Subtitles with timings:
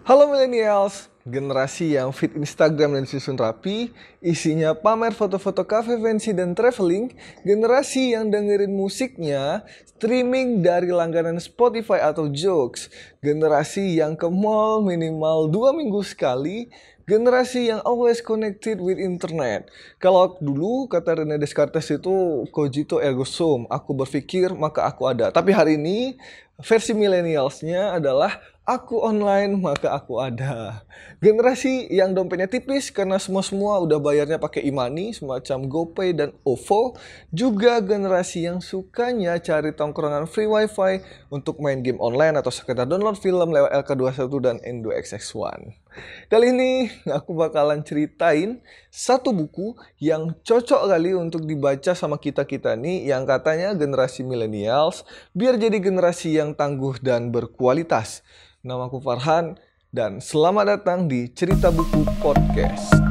[0.00, 3.92] Halo millennials, generasi yang fit Instagram dan susun rapi,
[4.24, 7.12] isinya pamer foto-foto cafe fancy dan traveling,
[7.44, 12.88] generasi yang dengerin musiknya, streaming dari langganan Spotify atau Jokes,
[13.20, 16.72] generasi yang ke mall minimal dua minggu sekali,
[17.04, 19.68] generasi yang always connected with internet.
[20.00, 25.28] Kalau dulu kata Rene Descartes itu cogito ergo sum, aku berpikir maka aku ada.
[25.28, 26.16] Tapi hari ini
[26.56, 30.84] versi millennialsnya adalah aku online maka aku ada.
[31.18, 36.96] Generasi yang dompetnya tipis karena semua-semua udah bayarnya pakai imani semacam GoPay dan OVO.
[37.32, 43.18] Juga generasi yang sukanya cari tongkrongan free wifi untuk main game online atau sekedar download
[43.18, 45.89] film lewat LK21 dan N2XX1.
[46.30, 46.70] Kali ini
[47.18, 53.74] aku bakalan ceritain satu buku yang cocok kali untuk dibaca sama kita-kita nih yang katanya
[53.74, 55.02] generasi millennials
[55.34, 58.22] biar jadi generasi yang tangguh dan berkualitas.
[58.62, 59.58] Nama aku Farhan
[59.90, 63.09] dan selamat datang di Cerita Buku Podcast.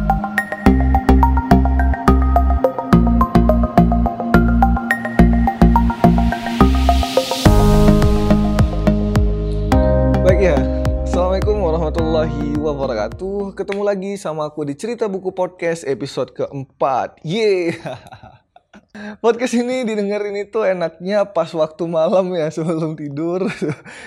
[12.70, 13.58] Wabarakatuh.
[13.58, 17.17] Ketemu lagi sama aku di Cerita Buku Podcast episode keempat.
[17.25, 17.73] Yeay!
[19.25, 23.50] Podcast ini didengerin itu enaknya pas waktu malam ya sebelum tidur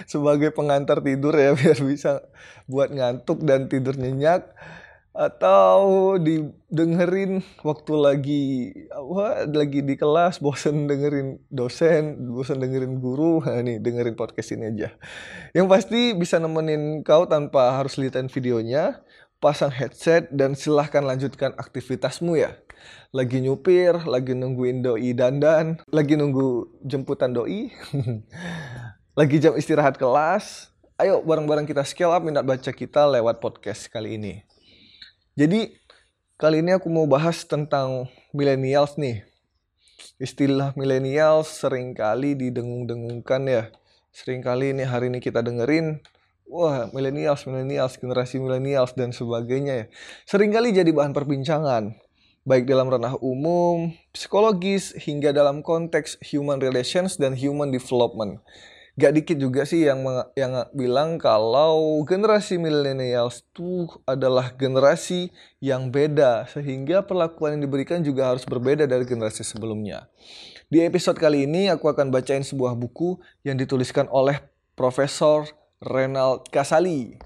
[0.06, 2.22] sebagai pengantar tidur ya biar bisa
[2.70, 4.46] buat ngantuk dan tidur nyenyak
[5.12, 8.44] atau didengerin waktu lagi
[8.88, 14.72] apa lagi di kelas bosen dengerin dosen bosen dengerin guru nah nih dengerin podcast ini
[14.72, 14.88] aja
[15.52, 19.04] yang pasti bisa nemenin kau tanpa harus liatin videonya
[19.36, 22.56] pasang headset dan silahkan lanjutkan aktivitasmu ya
[23.12, 27.70] lagi nyupir, lagi nungguin doi dandan, lagi nunggu jemputan doi,
[29.18, 30.72] lagi jam istirahat kelas.
[30.98, 34.51] Ayo bareng-bareng kita scale up minat baca kita lewat podcast kali ini.
[35.32, 35.72] Jadi
[36.36, 38.04] kali ini aku mau bahas tentang
[38.36, 39.24] millennials nih.
[40.20, 43.62] Istilah millennials sering kali didengung-dengungkan ya.
[44.12, 46.04] Seringkali ini hari ini kita dengerin
[46.44, 49.86] wah millennials, millennials, generasi millennials dan sebagainya ya.
[50.28, 51.96] Seringkali jadi bahan perbincangan
[52.42, 58.42] baik dalam ranah umum, psikologis, hingga dalam konteks human relations dan human development.
[58.92, 60.04] Gak dikit juga sih yang
[60.36, 65.32] yang bilang kalau generasi millennials itu adalah generasi
[65.64, 70.12] yang beda sehingga perlakuan yang diberikan juga harus berbeda dari generasi sebelumnya.
[70.68, 73.16] Di episode kali ini aku akan bacain sebuah buku
[73.48, 74.44] yang dituliskan oleh
[74.76, 75.48] Profesor
[75.80, 77.16] Renald Kasali.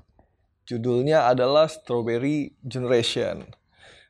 [0.71, 3.66] Judulnya adalah Strawberry Generation.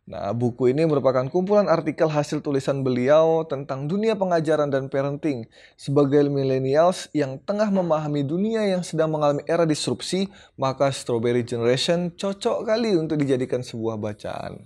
[0.06, 6.30] Nah, buku ini merupakan kumpulan artikel hasil tulisan beliau tentang dunia pengajaran dan parenting sebagai
[6.30, 12.94] millennials yang tengah memahami dunia yang sedang mengalami era disrupsi, maka Strawberry Generation cocok kali
[12.94, 14.62] untuk dijadikan sebuah bacaan.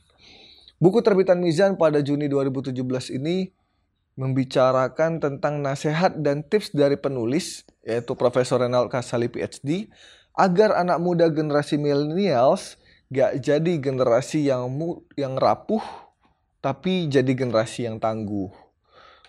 [0.77, 2.77] Buku terbitan Mizan pada Juni 2017
[3.17, 3.49] ini
[4.21, 9.89] membicarakan tentang nasihat dan tips dari penulis, yaitu Profesor Renald Kasali PhD,
[10.37, 12.80] agar anak muda generasi millennials
[13.11, 15.83] gak jadi generasi yang mu, yang rapuh
[16.63, 18.53] tapi jadi generasi yang tangguh.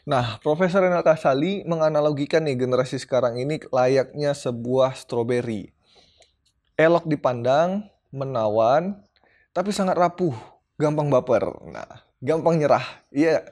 [0.03, 5.71] Nah, Profesor Renal Kasali menganalogikan nih generasi sekarang ini layaknya sebuah stroberi.
[6.75, 8.99] Elok dipandang, menawan,
[9.53, 10.33] tapi sangat rapuh,
[10.75, 11.45] gampang baper.
[11.69, 12.83] Nah, gampang nyerah.
[13.13, 13.45] Iya,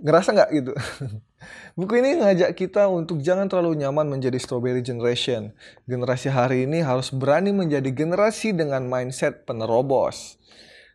[0.00, 0.72] ngerasa nggak gitu?
[1.78, 5.54] Buku ini ngajak kita untuk jangan terlalu nyaman menjadi strawberry generation.
[5.88, 10.36] Generasi hari ini harus berani menjadi generasi dengan mindset penerobos.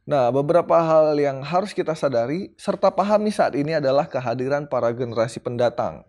[0.05, 5.41] Nah, beberapa hal yang harus kita sadari serta pahami saat ini adalah kehadiran para generasi
[5.41, 6.05] pendatang.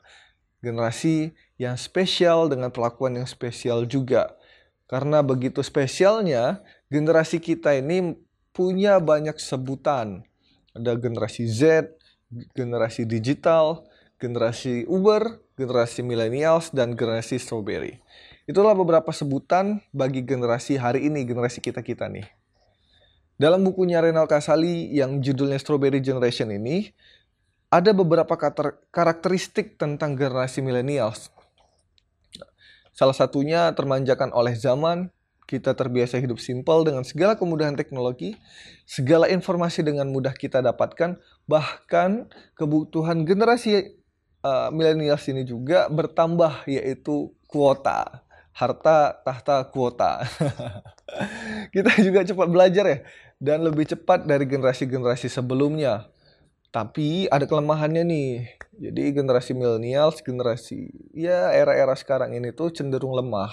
[0.60, 4.36] Generasi yang spesial dengan perlakuan yang spesial juga.
[4.84, 6.60] Karena begitu spesialnya,
[6.92, 8.20] generasi kita ini
[8.53, 10.28] punya banyak sebutan.
[10.76, 11.88] Ada generasi Z,
[12.53, 18.00] generasi digital, generasi Uber, generasi millennials, dan generasi strawberry.
[18.47, 22.27] Itulah beberapa sebutan bagi generasi hari ini, generasi kita-kita nih.
[23.36, 26.89] Dalam bukunya Renal Kasali yang judulnya Strawberry Generation ini,
[27.68, 28.33] ada beberapa
[28.89, 31.28] karakteristik tentang generasi millennials.
[32.97, 35.12] Salah satunya termanjakan oleh zaman,
[35.45, 38.41] kita terbiasa hidup simpel dengan segala kemudahan teknologi,
[38.89, 44.01] segala informasi dengan mudah kita dapatkan, bahkan kebutuhan generasi
[44.47, 48.22] uh, millennials ini juga bertambah yaitu kuota
[48.57, 50.25] harta tahta kuota.
[51.77, 52.98] kita juga cepat belajar ya
[53.37, 56.09] dan lebih cepat dari generasi-generasi sebelumnya.
[56.72, 58.31] Tapi ada kelemahannya nih.
[58.77, 63.53] Jadi generasi millennials, generasi ya era-era sekarang ini tuh cenderung lemah.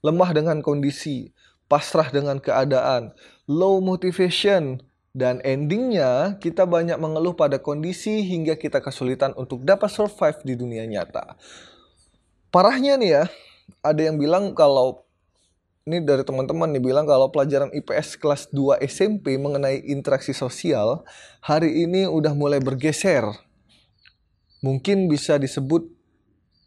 [0.00, 1.32] Lemah dengan kondisi
[1.68, 3.12] pasrah dengan keadaan,
[3.46, 10.38] low motivation, dan endingnya kita banyak mengeluh pada kondisi hingga kita kesulitan untuk dapat survive
[10.46, 11.34] di dunia nyata.
[12.54, 13.24] Parahnya nih ya,
[13.82, 15.06] ada yang bilang kalau
[15.88, 21.02] ini dari teman-teman nih bilang kalau pelajaran IPS kelas 2 SMP mengenai interaksi sosial
[21.42, 23.26] hari ini udah mulai bergeser.
[24.60, 25.88] Mungkin bisa disebut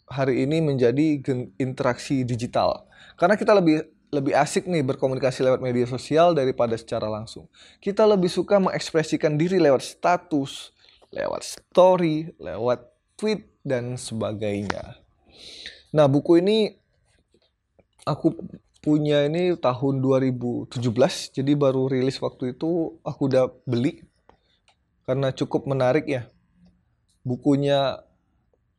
[0.10, 1.22] hari ini menjadi
[1.62, 2.90] interaksi digital.
[3.16, 7.50] Karena kita lebih lebih asik nih berkomunikasi lewat media sosial daripada secara langsung.
[7.82, 10.70] Kita lebih suka mengekspresikan diri lewat status,
[11.10, 12.86] lewat story, lewat
[13.18, 15.00] tweet, dan sebagainya.
[15.96, 16.76] Nah, buku ini
[18.04, 18.36] aku
[18.84, 20.76] punya ini tahun 2017,
[21.32, 24.04] jadi baru rilis waktu itu aku udah beli
[25.08, 26.28] karena cukup menarik ya.
[27.24, 28.04] Bukunya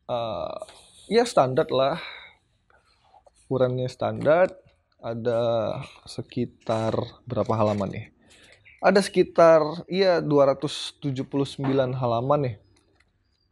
[0.04, 0.60] uh,
[1.08, 1.96] ya standar lah,
[3.48, 4.52] ukurannya standar,
[5.04, 5.40] ada
[6.08, 6.96] sekitar
[7.28, 8.06] berapa halaman nih?
[8.80, 11.04] Ada sekitar iya 279
[11.92, 12.56] halaman nih.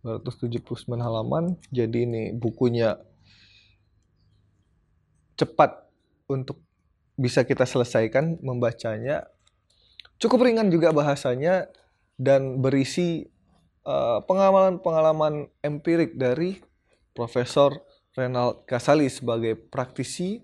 [0.02, 1.60] 279 halaman.
[1.68, 2.96] Jadi ini bukunya
[5.36, 5.84] cepat
[6.26, 6.64] untuk
[7.20, 9.28] bisa kita selesaikan membacanya.
[10.16, 11.68] Cukup ringan juga bahasanya
[12.16, 13.28] dan berisi
[13.84, 16.62] eh, pengalaman-pengalaman uh, empirik dari
[17.12, 17.76] Profesor
[18.16, 20.40] Renald Kasali sebagai praktisi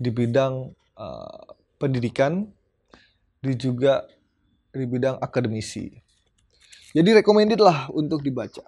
[0.00, 1.44] di bidang uh,
[1.78, 2.48] pendidikan,
[3.44, 4.08] di juga
[4.74, 5.92] di bidang akademisi.
[6.94, 8.62] Jadi recommended lah untuk dibaca.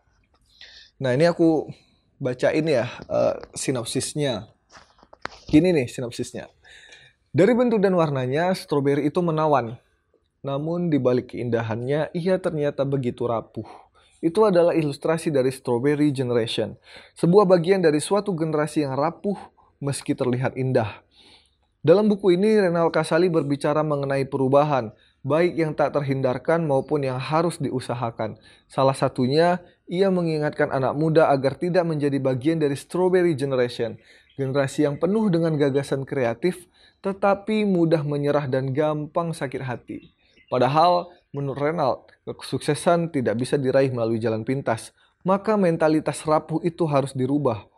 [0.98, 1.70] Nah ini aku
[2.18, 4.50] bacain ya uh, sinopsisnya.
[5.46, 6.50] Gini nih sinopsisnya.
[7.36, 9.76] Dari bentuk dan warnanya, stroberi itu menawan.
[10.40, 13.66] Namun di balik keindahannya, ia ternyata begitu rapuh.
[14.24, 16.80] Itu adalah ilustrasi dari Strawberry Generation,
[17.12, 19.36] sebuah bagian dari suatu generasi yang rapuh
[19.78, 21.04] meski terlihat indah.
[21.86, 24.90] Dalam buku ini, Renal Kasali berbicara mengenai perubahan,
[25.22, 28.42] baik yang tak terhindarkan maupun yang harus diusahakan.
[28.66, 34.02] Salah satunya, ia mengingatkan anak muda agar tidak menjadi bagian dari Strawberry Generation,
[34.34, 36.66] generasi yang penuh dengan gagasan kreatif,
[37.06, 40.10] tetapi mudah menyerah dan gampang sakit hati.
[40.50, 44.90] Padahal, menurut Renald, kesuksesan tidak bisa diraih melalui jalan pintas,
[45.22, 47.70] maka mentalitas rapuh itu harus dirubah.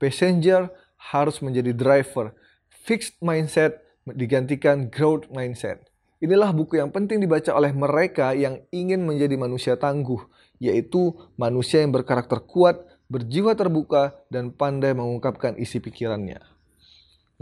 [0.00, 2.32] Passenger harus menjadi driver,
[2.82, 5.86] fixed mindset digantikan growth mindset.
[6.22, 10.22] Inilah buku yang penting dibaca oleh mereka yang ingin menjadi manusia tangguh,
[10.62, 12.78] yaitu manusia yang berkarakter kuat,
[13.10, 16.38] berjiwa terbuka, dan pandai mengungkapkan isi pikirannya.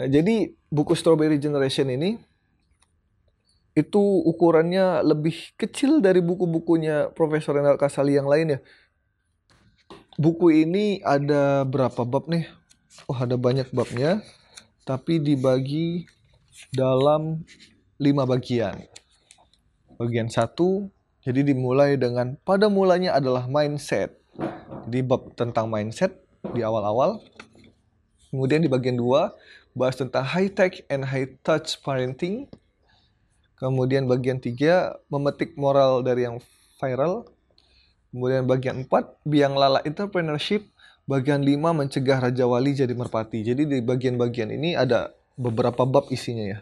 [0.01, 2.17] Nah, jadi buku Strawberry Generation ini
[3.77, 8.65] itu ukurannya lebih kecil dari buku-bukunya Profesor Renal Kasali yang lainnya.
[10.17, 12.49] Buku ini ada berapa bab nih?
[13.09, 14.25] Oh, ada banyak babnya
[14.91, 16.03] tapi dibagi
[16.75, 17.47] dalam
[18.03, 18.75] lima bagian.
[19.95, 20.91] Bagian satu,
[21.23, 24.19] jadi dimulai dengan pada mulanya adalah mindset.
[24.91, 26.19] Jadi bab tentang mindset
[26.51, 27.23] di awal-awal.
[28.35, 29.31] Kemudian di bagian dua,
[29.79, 32.51] bahas tentang high tech and high touch parenting.
[33.63, 36.43] Kemudian bagian tiga, memetik moral dari yang
[36.83, 37.31] viral.
[38.11, 40.67] Kemudian bagian empat, biang lala entrepreneurship
[41.11, 43.43] bagian 5 mencegah Raja Wali jadi merpati.
[43.43, 46.59] Jadi di bagian-bagian ini ada beberapa bab isinya ya.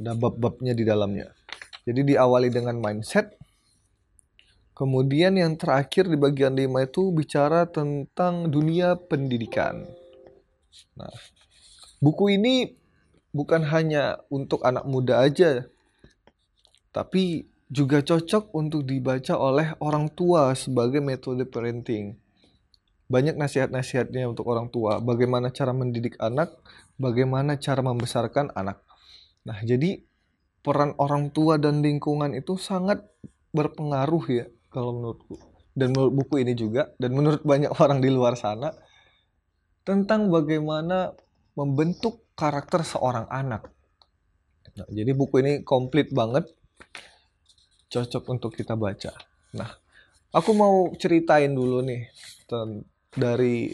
[0.00, 1.36] Ada bab-babnya di dalamnya.
[1.84, 3.36] Jadi diawali dengan mindset.
[4.72, 9.84] Kemudian yang terakhir di bagian 5 itu bicara tentang dunia pendidikan.
[10.96, 11.12] Nah,
[12.00, 12.72] buku ini
[13.32, 15.64] bukan hanya untuk anak muda aja,
[16.92, 22.25] tapi juga cocok untuk dibaca oleh orang tua sebagai metode parenting
[23.06, 26.50] banyak nasihat-nasihatnya untuk orang tua, bagaimana cara mendidik anak,
[26.98, 28.82] bagaimana cara membesarkan anak.
[29.46, 30.02] Nah, jadi
[30.66, 33.06] peran orang tua dan lingkungan itu sangat
[33.54, 35.38] berpengaruh ya kalau menurutku.
[35.76, 38.74] Dan menurut buku ini juga dan menurut banyak orang di luar sana
[39.86, 41.14] tentang bagaimana
[41.54, 43.70] membentuk karakter seorang anak.
[44.76, 46.50] Nah, jadi buku ini komplit banget,
[47.88, 49.14] cocok untuk kita baca.
[49.54, 49.70] Nah,
[50.34, 52.12] aku mau ceritain dulu nih
[53.12, 53.70] dari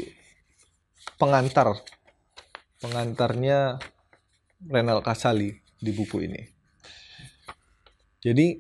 [1.17, 1.73] pengantar
[2.83, 3.79] pengantarnya
[4.67, 6.43] Renal Kasali di buku ini.
[8.23, 8.59] Jadi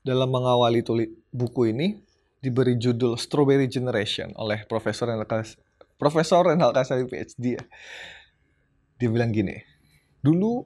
[0.00, 2.00] dalam mengawali tulis buku ini
[2.40, 5.60] diberi judul Strawberry Generation oleh Profesor Renal Kasali,
[6.00, 7.60] Profesor Renal Kasali PhD.
[9.00, 9.56] Dia bilang gini,
[10.20, 10.64] dulu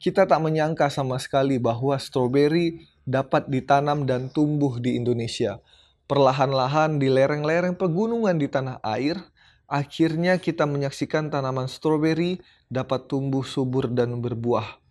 [0.00, 5.60] kita tak menyangka sama sekali bahwa strawberry dapat ditanam dan tumbuh di Indonesia
[6.04, 9.16] Perlahan-lahan di lereng-lereng pegunungan di tanah air,
[9.64, 14.84] akhirnya kita menyaksikan tanaman stroberi dapat tumbuh subur dan berbuah.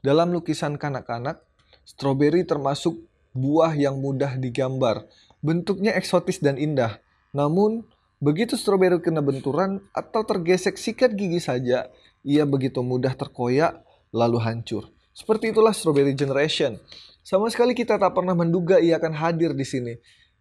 [0.00, 1.44] Dalam lukisan kanak-kanak,
[1.84, 2.96] stroberi termasuk
[3.36, 5.04] buah yang mudah digambar.
[5.44, 6.96] Bentuknya eksotis dan indah.
[7.36, 7.84] Namun,
[8.16, 11.92] begitu stroberi kena benturan atau tergesek sikat gigi saja,
[12.24, 13.84] ia begitu mudah terkoyak
[14.16, 14.88] lalu hancur.
[15.14, 16.80] Seperti itulah Strawberry Generation.
[17.20, 19.94] Sama sekali kita tak pernah menduga ia akan hadir di sini.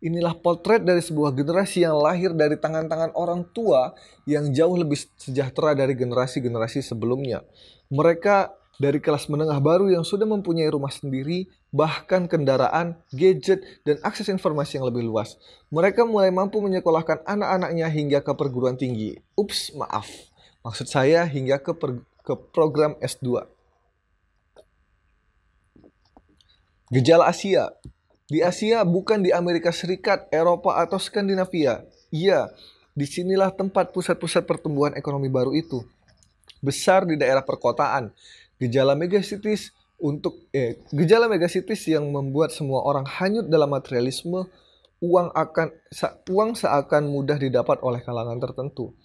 [0.04, 3.96] Inilah potret dari sebuah generasi yang lahir dari tangan-tangan orang tua
[4.28, 7.40] yang jauh lebih sejahtera dari generasi-generasi sebelumnya.
[7.88, 8.52] Mereka
[8.84, 14.76] dari kelas menengah baru yang sudah mempunyai rumah sendiri, bahkan kendaraan, gadget, dan akses informasi
[14.76, 15.40] yang lebih luas.
[15.72, 19.16] Mereka mulai mampu menyekolahkan anak-anaknya hingga ke perguruan tinggi.
[19.40, 20.12] Ups, maaf.
[20.68, 23.48] Maksud saya hingga ke, per, ke program S2.
[26.92, 27.72] Gejala Asia
[28.34, 31.86] di Asia bukan di Amerika Serikat, Eropa, atau Skandinavia.
[32.10, 32.50] Iya,
[32.98, 35.86] di sinilah tempat pusat-pusat pertumbuhan ekonomi baru itu.
[36.58, 38.10] Besar di daerah perkotaan.
[38.58, 39.70] Gejala megasitis
[40.02, 44.50] untuk eh, gejala megasitis yang membuat semua orang hanyut dalam materialisme,
[44.98, 45.70] uang akan
[46.34, 48.98] uang seakan mudah didapat oleh kalangan tertentu.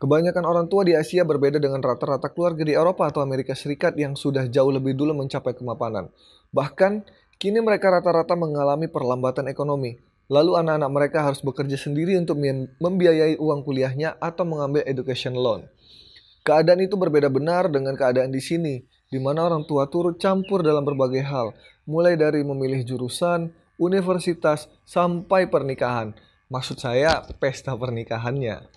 [0.00, 4.16] Kebanyakan orang tua di Asia berbeda dengan rata-rata keluarga di Eropa atau Amerika Serikat yang
[4.16, 6.08] sudah jauh lebih dulu mencapai kemapanan.
[6.56, 7.04] Bahkan
[7.40, 9.96] Kini mereka rata-rata mengalami perlambatan ekonomi.
[10.28, 12.36] Lalu anak-anak mereka harus bekerja sendiri untuk
[12.76, 15.64] membiayai uang kuliahnya atau mengambil education loan.
[16.44, 20.84] Keadaan itu berbeda benar dengan keadaan di sini, di mana orang tua turut campur dalam
[20.84, 21.56] berbagai hal,
[21.88, 23.48] mulai dari memilih jurusan,
[23.80, 26.12] universitas, sampai pernikahan.
[26.52, 28.68] Maksud saya, pesta pernikahannya.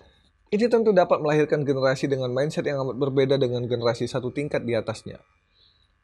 [0.48, 4.72] Ini tentu dapat melahirkan generasi dengan mindset yang amat berbeda dengan generasi satu tingkat di
[4.72, 5.20] atasnya.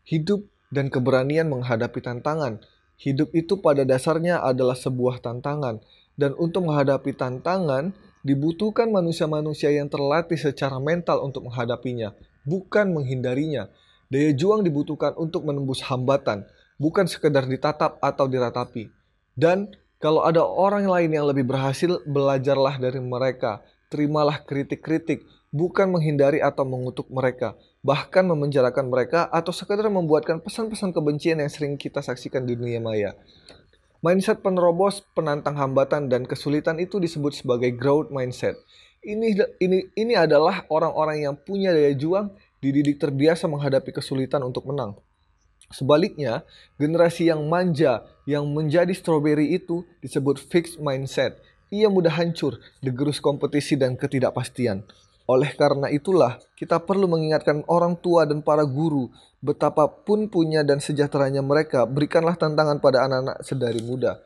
[0.04, 2.62] Hidup dan keberanian menghadapi tantangan.
[2.96, 5.82] Hidup itu pada dasarnya adalah sebuah tantangan,
[6.16, 12.12] dan untuk menghadapi tantangan dibutuhkan manusia-manusia yang terlatih secara mental untuk menghadapinya,
[12.44, 13.72] bukan menghindarinya.
[14.10, 16.44] Daya juang dibutuhkan untuk menembus hambatan,
[16.76, 18.90] bukan sekedar ditatap atau diratapi.
[19.38, 19.70] Dan
[20.02, 23.62] kalau ada orang lain yang lebih berhasil, belajarlah dari mereka.
[23.88, 25.22] Terimalah kritik-kritik,
[25.54, 31.80] bukan menghindari atau mengutuk mereka, bahkan memenjarakan mereka atau sekadar membuatkan pesan-pesan kebencian yang sering
[31.80, 33.16] kita saksikan di dunia maya.
[34.00, 38.56] Mindset penerobos, penantang hambatan dan kesulitan itu disebut sebagai growth mindset.
[39.04, 42.32] Ini ini ini adalah orang-orang yang punya daya juang,
[42.64, 44.96] dididik terbiasa menghadapi kesulitan untuk menang.
[45.68, 46.48] Sebaliknya,
[46.80, 51.36] generasi yang manja yang menjadi strawberry itu disebut fixed mindset.
[51.70, 54.82] Ia mudah hancur, digerus kompetisi dan ketidakpastian.
[55.30, 61.38] Oleh karena itulah, kita perlu mengingatkan orang tua dan para guru, betapapun punya dan sejahteranya
[61.38, 64.18] mereka, berikanlah tantangan pada anak-anak sedari muda.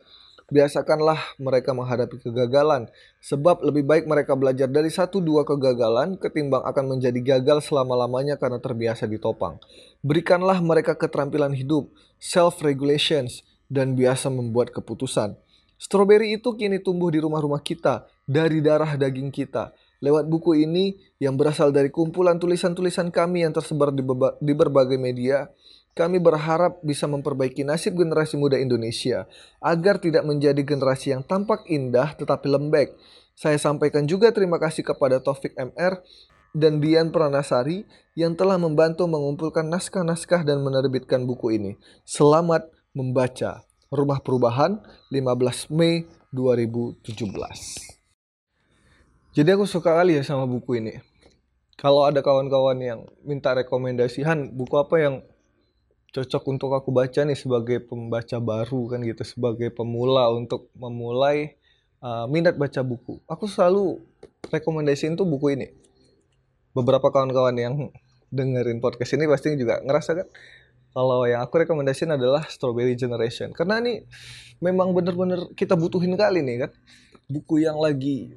[0.48, 2.88] Biasakanlah mereka menghadapi kegagalan,
[3.20, 8.56] sebab lebih baik mereka belajar dari satu dua kegagalan ketimbang akan menjadi gagal selama-lamanya karena
[8.56, 9.60] terbiasa ditopang.
[10.00, 15.36] Berikanlah mereka keterampilan hidup, self-regulations, dan biasa membuat keputusan.
[15.76, 21.40] Stroberi itu kini tumbuh di rumah-rumah kita, dari darah daging kita Lewat buku ini yang
[21.40, 24.04] berasal dari kumpulan tulisan-tulisan kami yang tersebar di,
[24.44, 25.48] di berbagai media,
[25.96, 29.24] kami berharap bisa memperbaiki nasib generasi muda Indonesia
[29.64, 32.92] agar tidak menjadi generasi yang tampak indah tetapi lembek.
[33.32, 36.04] Saya sampaikan juga terima kasih kepada Taufik MR
[36.52, 41.72] dan Dian Pranasari yang telah membantu mengumpulkan naskah-naskah dan menerbitkan buku ini.
[42.04, 43.64] Selamat membaca.
[43.94, 47.93] Rumah Perubahan 15 Mei 2017.
[49.34, 51.02] Jadi aku suka kali ya sama buku ini.
[51.74, 55.14] Kalau ada kawan-kawan yang minta rekomendasi, Han, buku apa yang
[56.14, 61.58] cocok untuk aku baca nih sebagai pembaca baru kan gitu, sebagai pemula untuk memulai
[61.98, 63.18] uh, minat baca buku.
[63.26, 64.06] Aku selalu
[64.54, 65.66] rekomendasiin tuh buku ini.
[66.70, 67.90] Beberapa kawan-kawan yang
[68.30, 70.28] dengerin podcast ini pasti juga ngerasa kan
[70.94, 74.02] kalau yang aku rekomendasiin adalah Strawberry Generation karena ini
[74.58, 76.70] memang bener-bener kita butuhin kali nih kan
[77.30, 78.34] buku yang lagi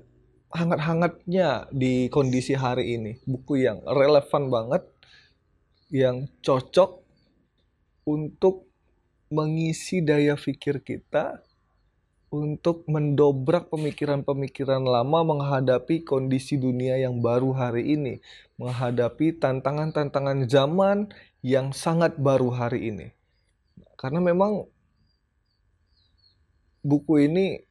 [0.58, 3.22] hangat-hangatnya di kondisi hari ini.
[3.30, 4.84] Buku yang relevan banget,
[5.94, 7.06] yang cocok
[8.10, 8.66] untuk
[9.30, 11.46] mengisi daya pikir kita,
[12.28, 18.20] untuk mendobrak pemikiran-pemikiran lama menghadapi kondisi dunia yang baru hari ini,
[18.60, 21.08] menghadapi tantangan-tantangan zaman
[21.40, 23.08] yang sangat baru hari ini.
[23.96, 24.68] Karena memang
[26.84, 27.67] buku ini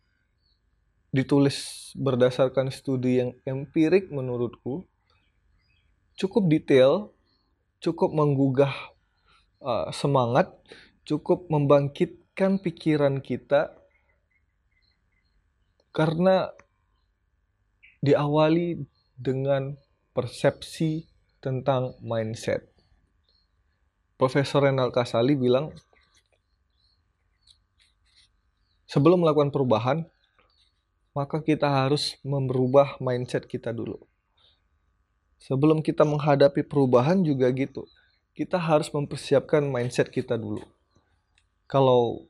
[1.16, 4.84] ditulis berdasarkan studi yang empirik menurutku
[6.16, 7.12] cukup detail,
[7.80, 8.72] cukup menggugah
[9.64, 10.52] uh, semangat,
[11.08, 13.72] cukup membangkitkan pikiran kita
[15.92, 16.52] karena
[18.04, 18.84] diawali
[19.16, 19.76] dengan
[20.12, 21.08] persepsi
[21.40, 22.68] tentang mindset.
[24.16, 25.72] Profesor Renal Kasali bilang
[28.88, 30.08] sebelum melakukan perubahan
[31.16, 33.96] maka kita harus merubah mindset kita dulu.
[35.40, 37.88] Sebelum kita menghadapi perubahan juga gitu.
[38.36, 40.60] Kita harus mempersiapkan mindset kita dulu.
[41.64, 42.28] Kalau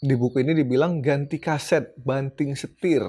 [0.00, 3.04] di buku ini dibilang ganti kaset, banting setir.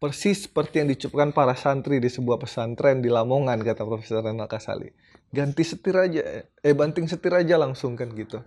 [0.00, 4.88] Persis seperti yang diucapkan para santri di sebuah pesantren di Lamongan, kata Profesor Renal Kasali.
[5.28, 8.40] Ganti setir aja, eh banting setir aja langsung kan gitu.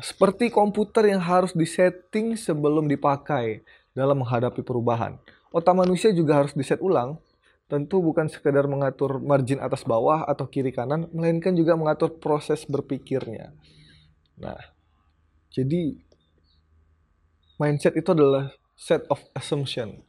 [0.00, 3.62] Seperti komputer yang harus disetting sebelum dipakai
[3.92, 5.20] dalam menghadapi perubahan.
[5.54, 7.20] Otak manusia juga harus diset ulang
[7.64, 13.56] tentu bukan sekedar mengatur margin atas bawah atau kiri kanan, melainkan juga mengatur proses berpikirnya.
[14.36, 14.60] Nah,
[15.48, 15.96] jadi
[17.56, 20.04] mindset itu adalah set of assumption.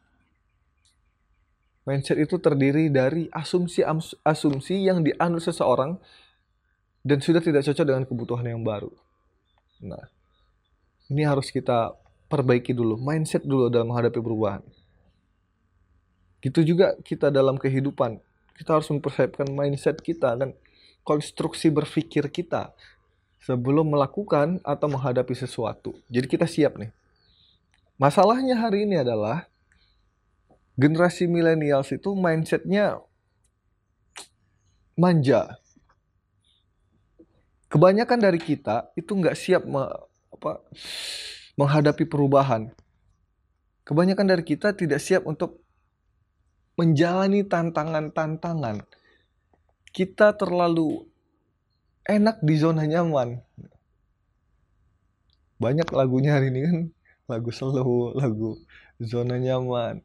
[1.86, 6.02] Mindset itu terdiri dari asumsi-asumsi yang dianut seseorang
[7.06, 8.90] dan sudah tidak cocok dengan kebutuhan yang baru.
[9.86, 10.10] Nah,
[11.14, 11.94] ini harus kita
[12.26, 14.66] perbaiki dulu, mindset dulu dalam menghadapi perubahan.
[16.42, 18.18] Gitu juga kita dalam kehidupan.
[18.58, 20.58] Kita harus mempersiapkan mindset kita dan
[21.06, 22.74] konstruksi berpikir kita
[23.46, 25.94] sebelum melakukan atau menghadapi sesuatu.
[26.10, 26.90] Jadi kita siap nih.
[28.02, 29.46] Masalahnya hari ini adalah
[30.76, 33.00] generasi milenials itu mindsetnya
[34.98, 35.62] manja.
[37.76, 39.84] Kebanyakan dari kita itu nggak siap me,
[40.32, 40.64] apa,
[41.60, 42.72] menghadapi perubahan.
[43.84, 45.60] Kebanyakan dari kita tidak siap untuk
[46.80, 48.80] menjalani tantangan-tantangan.
[49.92, 51.04] Kita terlalu
[52.08, 53.44] enak di zona nyaman.
[55.60, 56.78] Banyak lagunya hari ini kan
[57.28, 58.56] lagu slow, lagu
[59.04, 60.00] zona nyaman.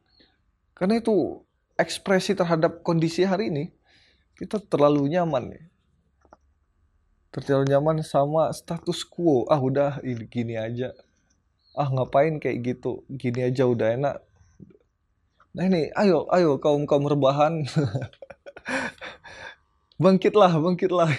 [0.75, 1.39] Karena itu
[1.79, 3.71] ekspresi terhadap kondisi hari ini
[4.35, 5.70] kita terlalu nyaman nih.
[7.31, 9.47] Terlalu nyaman sama status quo.
[9.47, 10.91] Ah udah ini gini aja.
[11.73, 13.07] Ah ngapain kayak gitu?
[13.07, 14.15] Gini aja udah enak
[15.51, 17.67] Nah ini, ayo, ayo kaum kaum rebahan,
[20.03, 21.11] bangkitlah, bangkitlah.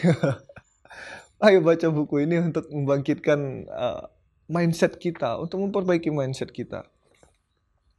[1.44, 4.08] ayo baca buku ini untuk membangkitkan uh,
[4.48, 6.88] mindset kita, untuk memperbaiki mindset kita.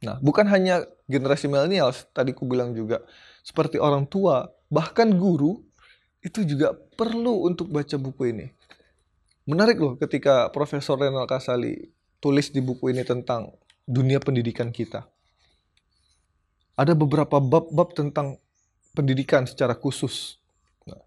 [0.02, 3.06] Nah, bukan hanya generasi milenial, tadi ku bilang juga,
[3.46, 5.62] seperti orang tua, bahkan guru,
[6.24, 8.46] itu juga perlu untuk baca buku ini.
[9.44, 13.52] Menarik loh ketika Profesor Renal Kasali tulis di buku ini tentang
[13.84, 15.04] dunia pendidikan kita
[16.74, 18.38] ada beberapa bab-bab tentang
[18.94, 20.38] pendidikan secara khusus.
[20.86, 21.02] Nah,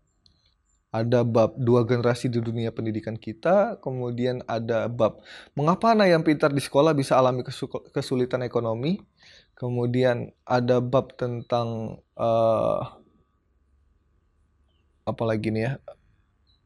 [0.91, 5.19] ada bab dua generasi di dunia pendidikan kita, kemudian ada bab
[5.55, 7.43] mengapa anak yang pintar di sekolah bisa alami
[7.91, 8.99] kesulitan ekonomi,
[9.55, 12.96] kemudian ada bab tentang uh,
[15.07, 15.73] apa lagi nih ya,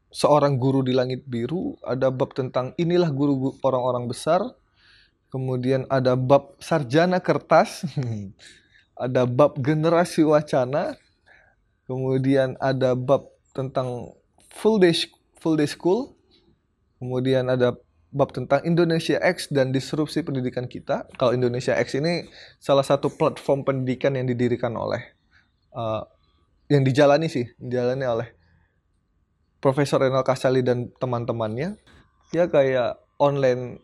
[0.09, 4.41] seorang guru di langit biru, ada bab tentang inilah guru orang-orang besar,
[5.29, 7.85] kemudian ada bab sarjana kertas.
[9.01, 10.93] ada bab generasi wacana,
[11.89, 13.25] kemudian ada bab
[13.57, 14.13] tentang
[14.53, 14.93] full day
[15.41, 16.13] full day school,
[17.01, 17.73] kemudian ada
[18.13, 21.09] bab tentang Indonesia X dan disrupsi pendidikan kita.
[21.17, 22.29] Kalau Indonesia X ini
[22.61, 25.01] salah satu platform pendidikan yang didirikan oleh
[25.73, 26.05] uh,
[26.71, 28.27] yang dijalani sih, dijalani oleh
[29.59, 31.75] Profesor Renal Kasali dan teman-temannya.
[32.31, 33.83] Ya kayak online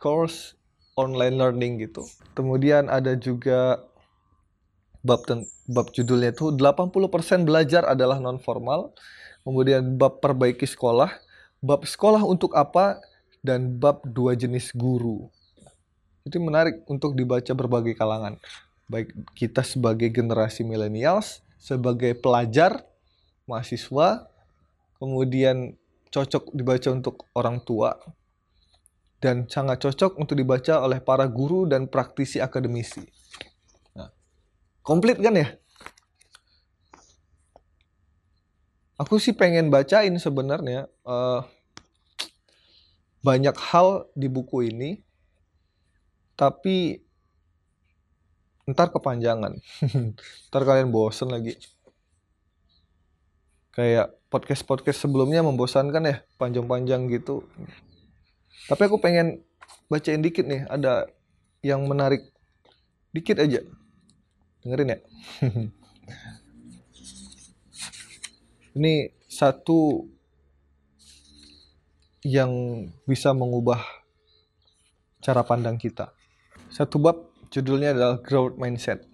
[0.00, 0.56] course,
[0.96, 2.08] online learning gitu.
[2.32, 3.84] Kemudian ada juga
[5.04, 5.20] bab
[5.68, 8.96] bab judulnya itu 80% belajar adalah non formal.
[9.44, 11.12] Kemudian bab perbaiki sekolah,
[11.60, 13.04] bab sekolah untuk apa
[13.44, 15.28] dan bab dua jenis guru.
[16.24, 18.40] Itu menarik untuk dibaca berbagai kalangan.
[18.88, 22.84] Baik kita sebagai generasi millennials, sebagai pelajar,
[23.48, 24.28] mahasiswa,
[25.00, 25.80] kemudian
[26.12, 27.96] cocok dibaca untuk orang tua,
[29.24, 33.00] dan sangat cocok untuk dibaca oleh para guru dan praktisi akademisi.
[34.84, 35.48] Komplit kan ya?
[39.00, 41.40] Aku sih pengen bacain sebenarnya uh,
[43.24, 45.00] banyak hal di buku ini,
[46.36, 47.00] tapi
[48.64, 49.60] ntar kepanjangan,
[50.48, 51.56] ntar kalian bosen lagi.
[53.74, 57.44] Kayak podcast-podcast sebelumnya membosankan ya, panjang-panjang gitu.
[58.70, 59.42] Tapi aku pengen
[59.90, 61.10] bacain dikit nih, ada
[61.60, 62.22] yang menarik
[63.12, 63.60] dikit aja.
[64.62, 64.98] Dengerin ya.
[68.74, 70.08] Ini satu
[72.24, 72.50] yang
[73.04, 73.78] bisa mengubah
[75.20, 76.10] cara pandang kita.
[76.72, 79.06] Satu bab judulnya adalah growth mindset.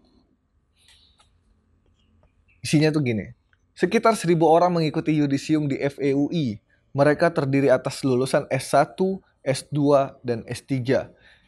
[2.65, 3.37] Isinya tuh gini.
[3.77, 6.61] Sekitar seribu orang mengikuti yudisium di FEUI.
[6.97, 8.97] Mereka terdiri atas lulusan S1,
[9.45, 9.79] S2,
[10.25, 10.73] dan S3.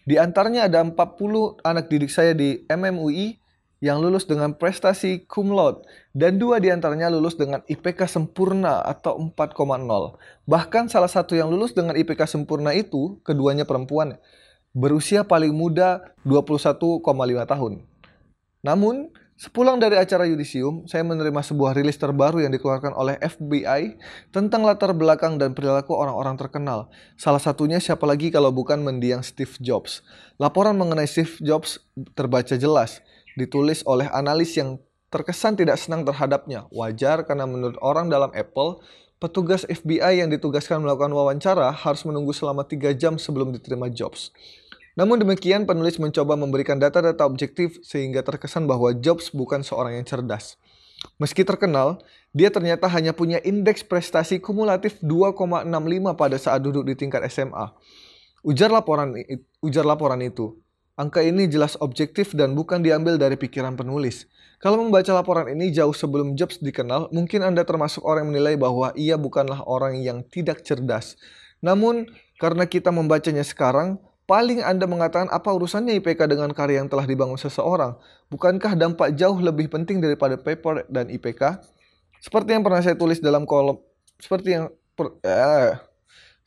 [0.05, 0.96] Di antaranya ada 40
[1.62, 3.42] anak didik saya di MMUI
[3.83, 5.83] yang lulus dengan prestasi cum laude
[6.14, 9.59] dan dua di antaranya lulus dengan IPK sempurna atau 4,0.
[10.46, 14.14] Bahkan salah satu yang lulus dengan IPK sempurna itu keduanya perempuan
[14.72, 17.00] berusia paling muda 21,5
[17.44, 17.72] tahun.
[18.64, 24.00] Namun, sepulang dari acara yudisium, saya menerima sebuah rilis terbaru yang dikeluarkan oleh FBI
[24.32, 26.88] tentang latar belakang dan perilaku orang-orang terkenal.
[27.20, 30.00] Salah satunya siapa lagi kalau bukan mendiang Steve Jobs.
[30.40, 31.82] Laporan mengenai Steve Jobs
[32.16, 33.04] terbaca jelas
[33.37, 34.80] ditulis oleh analis yang
[35.12, 36.64] terkesan tidak senang terhadapnya.
[36.72, 38.80] Wajar karena menurut orang dalam Apple,
[39.20, 44.32] petugas FBI yang ditugaskan melakukan wawancara harus menunggu selama 3 jam sebelum diterima Jobs.
[44.92, 50.61] Namun demikian, penulis mencoba memberikan data-data objektif sehingga terkesan bahwa Jobs bukan seorang yang cerdas.
[51.18, 51.98] Meski terkenal,
[52.31, 55.66] dia ternyata hanya punya indeks prestasi kumulatif 2,65
[56.14, 57.72] pada saat duduk di tingkat SMA.
[58.44, 59.16] Ujar laporan,
[59.64, 64.28] ujar laporan itu, Angka ini jelas objektif dan bukan diambil dari pikiran penulis.
[64.61, 68.92] Kalau membaca laporan ini jauh sebelum Jobs dikenal, mungkin Anda termasuk orang yang menilai bahwa
[68.92, 71.16] ia bukanlah orang yang tidak cerdas.
[71.64, 73.96] Namun, karena kita membacanya sekarang,
[74.33, 78.01] paling Anda mengatakan apa urusannya IPK dengan karya yang telah dibangun seseorang?
[78.33, 81.61] Bukankah dampak jauh lebih penting daripada paper dan IPK?
[82.16, 83.77] Seperti yang pernah saya tulis dalam kolom,
[84.16, 85.77] seperti yang per, eh,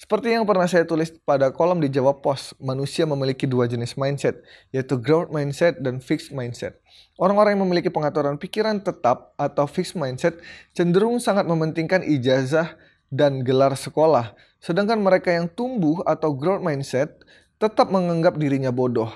[0.02, 4.42] seperti yang pernah saya tulis pada kolom di Jawab Pos, manusia memiliki dua jenis mindset,
[4.74, 6.82] yaitu growth mindset dan fixed mindset.
[7.22, 10.42] Orang-orang yang memiliki pengaturan pikiran tetap atau fixed mindset
[10.74, 12.74] cenderung sangat mementingkan ijazah
[13.14, 17.22] dan gelar sekolah, sedangkan mereka yang tumbuh atau growth mindset
[17.66, 19.10] tetap menganggap dirinya bodoh.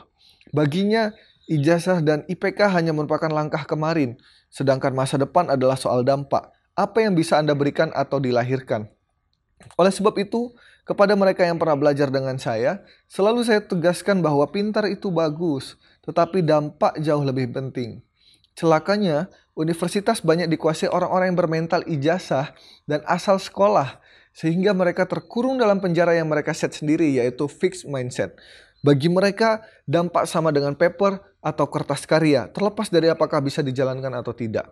[0.50, 1.14] Baginya,
[1.46, 4.18] ijazah dan IPK hanya merupakan langkah kemarin,
[4.50, 6.50] sedangkan masa depan adalah soal dampak.
[6.74, 8.90] Apa yang bisa Anda berikan atau dilahirkan?
[9.78, 10.50] Oleh sebab itu,
[10.90, 16.42] kepada mereka yang pernah belajar dengan saya, selalu saya tegaskan bahwa pintar itu bagus, tetapi
[16.42, 18.02] dampak jauh lebih penting.
[18.58, 22.58] Celakanya, universitas banyak dikuasai orang-orang yang bermental ijazah
[22.90, 24.02] dan asal sekolah,
[24.34, 28.38] sehingga mereka terkurung dalam penjara yang mereka set sendiri, yaitu fixed mindset.
[28.80, 34.32] Bagi mereka, dampak sama dengan paper atau kertas karya, terlepas dari apakah bisa dijalankan atau
[34.32, 34.72] tidak.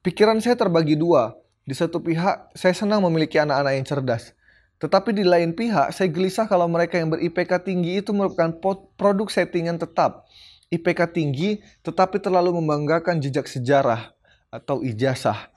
[0.00, 1.36] Pikiran saya terbagi dua.
[1.64, 4.36] Di satu pihak, saya senang memiliki anak-anak yang cerdas.
[4.76, 8.52] Tetapi di lain pihak, saya gelisah kalau mereka yang ber-IPK tinggi itu merupakan
[9.00, 10.28] produk settingan tetap.
[10.68, 14.10] IPK tinggi tetapi terlalu membanggakan jejak sejarah
[14.50, 15.53] atau ijazah.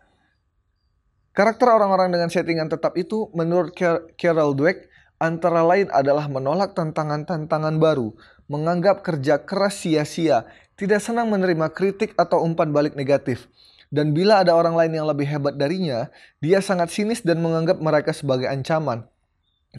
[1.37, 3.77] Karakter orang-orang dengan settingan tetap itu menurut
[4.17, 4.89] Carol Dweck
[5.21, 8.09] antara lain adalah menolak tantangan-tantangan baru,
[8.49, 13.45] menganggap kerja keras sia-sia, tidak senang menerima kritik atau umpan balik negatif.
[13.93, 16.09] Dan bila ada orang lain yang lebih hebat darinya,
[16.41, 19.05] dia sangat sinis dan menganggap mereka sebagai ancaman.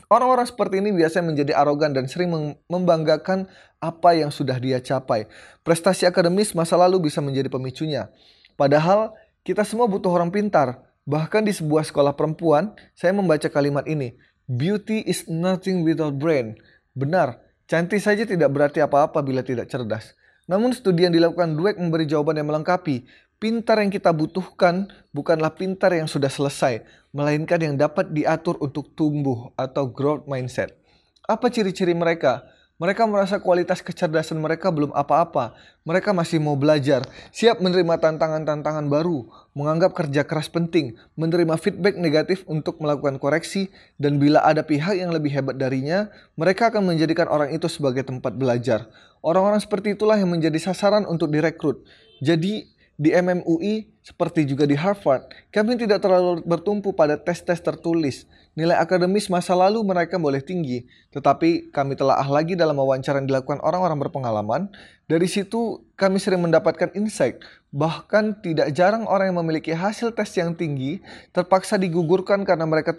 [0.06, 3.50] Orang-orang seperti ini biasanya menjadi arogan dan sering membanggakan
[3.82, 5.26] apa yang sudah dia capai.
[5.66, 8.14] Prestasi akademis masa lalu bisa menjadi pemicunya.
[8.54, 10.87] Padahal kita semua butuh orang pintar.
[11.08, 14.12] Bahkan di sebuah sekolah perempuan, saya membaca kalimat ini.
[14.44, 16.60] Beauty is nothing without brain.
[16.92, 20.12] Benar, cantik saja tidak berarti apa-apa bila tidak cerdas.
[20.44, 23.08] Namun studi yang dilakukan Dweck memberi jawaban yang melengkapi.
[23.40, 26.84] Pintar yang kita butuhkan bukanlah pintar yang sudah selesai,
[27.16, 30.76] melainkan yang dapat diatur untuk tumbuh atau growth mindset.
[31.24, 32.44] Apa ciri-ciri mereka?
[32.78, 35.50] Mereka merasa kualitas kecerdasan mereka belum apa-apa.
[35.82, 37.02] Mereka masih mau belajar,
[37.34, 43.66] siap menerima tantangan-tantangan baru, menganggap kerja keras penting, menerima feedback negatif untuk melakukan koreksi,
[43.98, 46.06] dan bila ada pihak yang lebih hebat darinya,
[46.38, 48.86] mereka akan menjadikan orang itu sebagai tempat belajar.
[49.26, 51.82] Orang-orang seperti itulah yang menjadi sasaran untuk direkrut.
[52.22, 58.26] Jadi, di MMUI, seperti juga di Harvard, kami tidak terlalu bertumpu pada tes-tes tertulis.
[58.58, 60.82] Nilai akademis masa lalu mereka boleh tinggi,
[61.14, 64.62] tetapi kami telah ah lagi dalam wawancara yang dilakukan orang-orang berpengalaman.
[65.06, 67.38] Dari situ, kami sering mendapatkan insight.
[67.70, 70.98] Bahkan tidak jarang orang yang memiliki hasil tes yang tinggi
[71.30, 72.90] terpaksa digugurkan karena mereka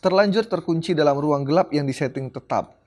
[0.00, 2.80] terlanjur terkunci dalam ruang gelap yang disetting tetap.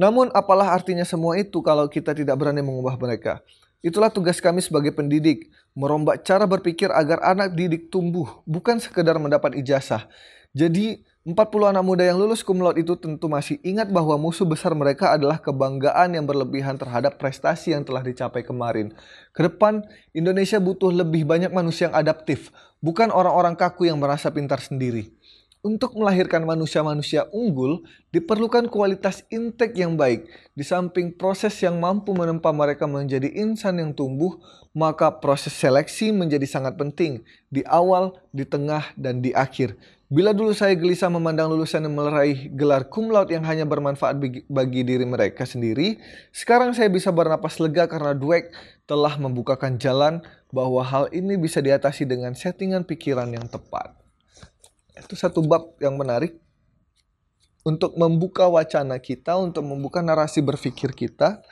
[0.00, 3.44] Namun apalah artinya semua itu kalau kita tidak berani mengubah mereka?
[3.78, 9.54] Itulah tugas kami sebagai pendidik, merombak cara berpikir agar anak didik tumbuh, bukan sekedar mendapat
[9.54, 10.10] ijazah.
[10.50, 15.12] Jadi, 40 anak muda yang lulus laude itu tentu masih ingat bahwa musuh besar mereka
[15.12, 18.96] adalah kebanggaan yang berlebihan terhadap prestasi yang telah dicapai kemarin.
[19.36, 19.84] Ke depan,
[20.16, 22.48] Indonesia butuh lebih banyak manusia yang adaptif,
[22.80, 25.17] bukan orang-orang kaku yang merasa pintar sendiri.
[25.68, 30.24] Untuk melahirkan manusia-manusia unggul, diperlukan kualitas intake yang baik.
[30.56, 34.40] Di samping proses yang mampu menempa mereka menjadi insan yang tumbuh,
[34.72, 37.20] maka proses seleksi menjadi sangat penting
[37.52, 39.76] di awal, di tengah, dan di akhir.
[40.08, 41.92] Bila dulu saya gelisah memandang lulusan yang
[42.56, 44.16] gelar cum laude yang hanya bermanfaat
[44.48, 46.00] bagi, diri mereka sendiri,
[46.32, 48.48] sekarang saya bisa bernapas lega karena Dweck
[48.88, 54.07] telah membukakan jalan bahwa hal ini bisa diatasi dengan settingan pikiran yang tepat.
[55.00, 56.36] Itu satu bab yang menarik
[57.66, 61.42] untuk membuka wacana kita, untuk membuka narasi berpikir kita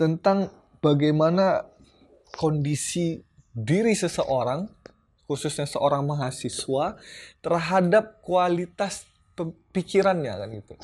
[0.00, 1.68] tentang bagaimana
[2.34, 3.20] kondisi
[3.52, 4.64] diri seseorang
[5.28, 7.00] khususnya seorang mahasiswa
[7.40, 9.08] terhadap kualitas
[9.72, 10.74] pikirannya kan gitu.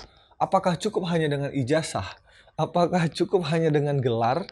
[0.41, 2.07] Apakah cukup hanya dengan ijazah?
[2.57, 4.47] Apakah cukup hanya dengan gelar?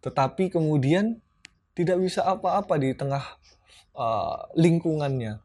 [0.00, 1.20] Tetapi kemudian
[1.74, 3.24] tidak bisa apa-apa di tengah
[3.98, 5.42] uh, lingkungannya.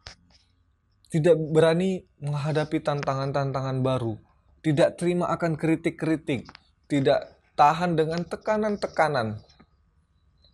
[1.09, 4.17] Tidak berani menghadapi tantangan-tantangan baru.
[4.61, 6.45] Tidak terima akan kritik-kritik.
[6.85, 7.19] Tidak
[7.57, 9.41] tahan dengan tekanan-tekanan.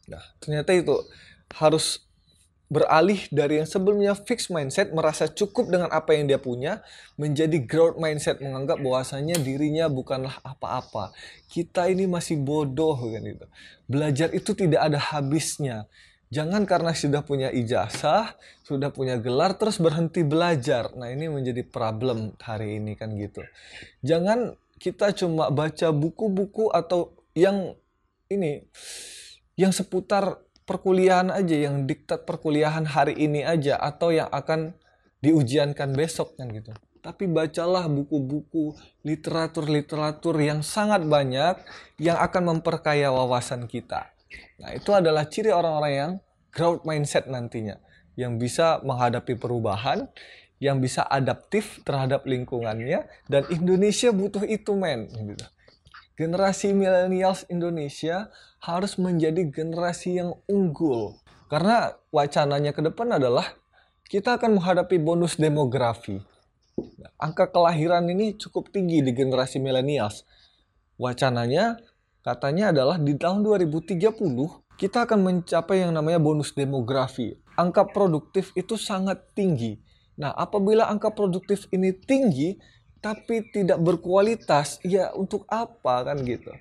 [0.10, 0.96] Nah, ternyata itu
[1.60, 2.06] harus
[2.66, 6.82] beralih dari yang sebelumnya fixed mindset merasa cukup dengan apa yang dia punya
[7.14, 11.14] menjadi growth mindset menganggap bahwasanya dirinya bukanlah apa-apa
[11.46, 13.46] kita ini masih bodoh kan itu
[13.86, 15.86] belajar itu tidak ada habisnya
[16.34, 22.34] jangan karena sudah punya ijazah sudah punya gelar terus berhenti belajar nah ini menjadi problem
[22.42, 23.46] hari ini kan gitu
[24.02, 27.74] jangan kita cuma baca buku-buku atau yang
[28.28, 28.66] ini
[29.56, 34.74] yang seputar perkuliahan aja yang diktat perkuliahan hari ini aja atau yang akan
[35.22, 36.74] diujiankan besok kan gitu.
[37.06, 38.74] Tapi bacalah buku-buku
[39.06, 41.54] literatur-literatur yang sangat banyak
[42.02, 44.10] yang akan memperkaya wawasan kita.
[44.60, 46.12] Nah, itu adalah ciri orang-orang yang
[46.50, 47.78] growth mindset nantinya
[48.16, 50.08] yang bisa menghadapi perubahan,
[50.64, 55.46] yang bisa adaptif terhadap lingkungannya dan Indonesia butuh itu men gitu
[56.16, 58.32] generasi milenials Indonesia
[58.64, 61.20] harus menjadi generasi yang unggul.
[61.52, 63.54] Karena wacananya ke depan adalah
[64.08, 66.18] kita akan menghadapi bonus demografi.
[67.20, 70.26] Angka kelahiran ini cukup tinggi di generasi milenials.
[70.96, 71.80] Wacananya
[72.26, 74.02] katanya adalah di tahun 2030
[74.82, 77.38] kita akan mencapai yang namanya bonus demografi.
[77.56, 79.80] Angka produktif itu sangat tinggi.
[80.20, 82.60] Nah, apabila angka produktif ini tinggi,
[83.00, 86.52] tapi tidak berkualitas, ya untuk apa kan gitu?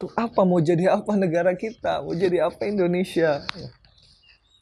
[0.00, 2.02] Untuk apa mau jadi apa negara kita?
[2.02, 3.44] Mau jadi apa Indonesia?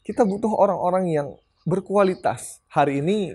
[0.05, 1.27] Kita butuh orang-orang yang
[1.65, 2.61] berkualitas.
[2.69, 3.33] Hari ini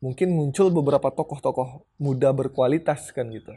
[0.00, 3.52] mungkin muncul beberapa tokoh-tokoh muda berkualitas kan gitu.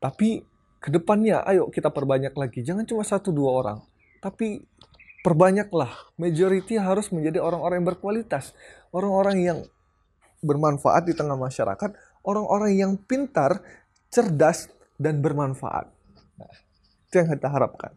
[0.00, 0.44] Tapi
[0.80, 2.62] ke depannya ayo kita perbanyak lagi.
[2.62, 3.78] Jangan cuma satu dua orang.
[4.20, 4.62] Tapi
[5.24, 6.14] perbanyaklah.
[6.20, 8.54] Majority harus menjadi orang-orang yang berkualitas.
[8.94, 9.58] Orang-orang yang
[10.44, 11.90] bermanfaat di tengah masyarakat,
[12.22, 13.64] orang-orang yang pintar,
[14.12, 15.90] cerdas, dan bermanfaat.
[16.38, 16.52] Nah,
[17.08, 17.92] itu yang kita harapkan.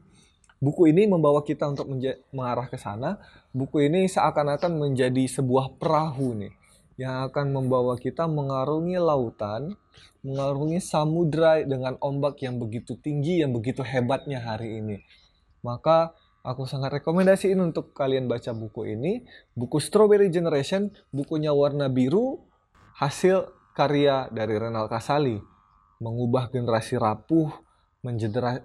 [0.60, 1.88] Buku ini membawa kita untuk
[2.36, 3.16] mengarah ke sana.
[3.56, 6.59] Buku ini seakan-akan menjadi sebuah perahu nih
[7.00, 9.80] yang akan membawa kita mengarungi lautan,
[10.20, 15.00] mengarungi samudra dengan ombak yang begitu tinggi, yang begitu hebatnya hari ini.
[15.64, 19.28] Maka Aku sangat rekomendasiin untuk kalian baca buku ini.
[19.60, 22.40] Buku Strawberry Generation, bukunya warna biru,
[22.96, 25.36] hasil karya dari Renal Kasali.
[26.00, 27.52] Mengubah generasi rapuh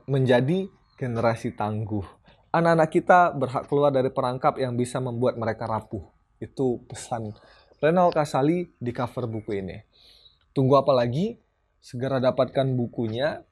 [0.06, 2.06] menjadi generasi tangguh.
[2.54, 6.06] Anak-anak kita berhak keluar dari perangkap yang bisa membuat mereka rapuh.
[6.38, 7.34] Itu pesan
[7.84, 9.76] Renal Kasali di cover buku ini.
[10.56, 11.36] Tunggu apa lagi?
[11.84, 13.44] Segera dapatkan bukunya.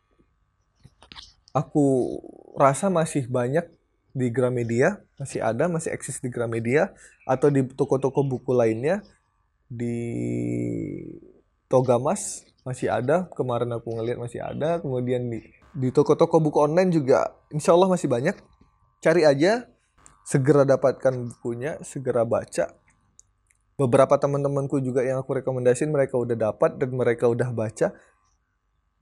[1.52, 2.16] Aku
[2.56, 3.68] rasa masih banyak
[4.12, 6.92] di Gramedia masih ada masih eksis di Gramedia
[7.24, 9.00] atau di toko-toko buku lainnya
[9.72, 9.96] di
[11.72, 15.40] Togamas masih ada kemarin aku ngeliat masih ada kemudian di
[15.72, 18.36] di toko-toko buku online juga insya Allah masih banyak
[19.00, 19.64] cari aja
[20.28, 22.81] segera dapatkan bukunya segera baca
[23.76, 27.96] beberapa teman-temanku juga yang aku rekomendasiin mereka udah dapat dan mereka udah baca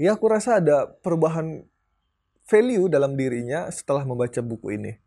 [0.01, 1.61] ya aku rasa ada perubahan
[2.49, 4.99] value dalam dirinya setelah membaca buku ini.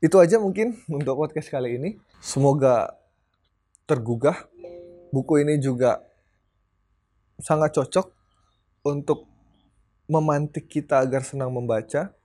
[0.00, 2.00] Itu aja mungkin untuk podcast kali ini.
[2.22, 2.96] Semoga
[3.84, 4.48] tergugah.
[5.12, 6.00] Buku ini juga
[7.36, 8.08] sangat cocok
[8.88, 9.28] untuk
[10.08, 12.16] memantik kita agar senang membaca.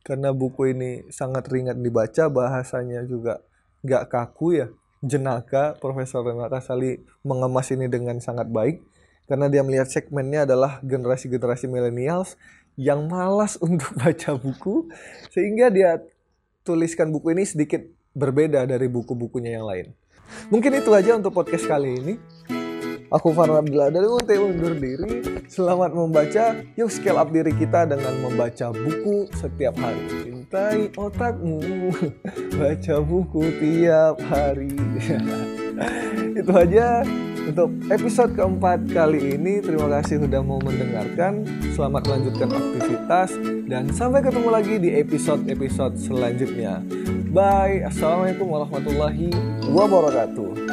[0.00, 3.44] Karena buku ini sangat ringan dibaca, bahasanya juga
[3.84, 4.72] gak kaku ya.
[5.00, 8.84] Jenaka, Profesor Renata Sali mengemas ini dengan sangat baik.
[9.24, 12.36] Karena dia melihat segmennya adalah generasi-generasi millennials
[12.76, 14.90] yang malas untuk baca buku
[15.32, 16.00] sehingga dia
[16.66, 17.82] tuliskan buku ini sedikit
[18.12, 19.86] berbeda dari buku-bukunya yang lain.
[20.50, 22.14] Mungkin itu aja untuk podcast kali ini.
[23.10, 25.26] Aku Farhan Abdullah dari UT undur diri.
[25.50, 26.54] Selamat membaca.
[26.78, 29.98] Yuk scale up diri kita dengan membaca buku setiap hari.
[30.22, 31.58] Cintai otakmu.
[32.62, 34.70] Baca buku tiap hari.
[36.38, 37.02] Itu aja
[37.50, 39.58] untuk episode keempat kali ini.
[39.58, 41.42] Terima kasih sudah mau mendengarkan.
[41.74, 43.34] Selamat melanjutkan aktivitas.
[43.66, 46.78] Dan sampai ketemu lagi di episode-episode selanjutnya.
[47.34, 47.82] Bye.
[47.90, 49.34] Assalamualaikum warahmatullahi
[49.66, 50.69] wabarakatuh.